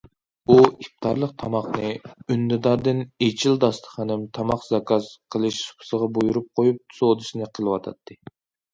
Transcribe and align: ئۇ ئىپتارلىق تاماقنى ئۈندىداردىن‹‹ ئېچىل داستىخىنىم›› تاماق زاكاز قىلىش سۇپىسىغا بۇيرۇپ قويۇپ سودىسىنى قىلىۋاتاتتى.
ئۇ 0.51 0.55
ئىپتارلىق 0.69 1.35
تاماقنى 1.43 1.91
ئۈندىداردىن‹‹ 2.07 3.05
ئېچىل 3.27 3.61
داستىخىنىم›› 3.67 4.27
تاماق 4.41 4.67
زاكاز 4.73 5.13
قىلىش 5.37 5.63
سۇپىسىغا 5.69 6.13
بۇيرۇپ 6.19 6.53
قويۇپ 6.57 7.01
سودىسىنى 7.03 7.57
قىلىۋاتاتتى. 7.59 8.23